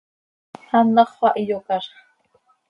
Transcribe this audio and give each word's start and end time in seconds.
Anàxö 0.77 1.13
xah 1.17 1.35
iyocazx. 1.41 1.91